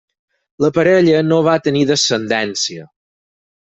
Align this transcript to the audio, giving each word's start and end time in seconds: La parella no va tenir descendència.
La 0.65 0.71
parella 0.77 1.21
no 1.29 1.39
va 1.51 1.55
tenir 1.69 1.87
descendència. 1.93 2.91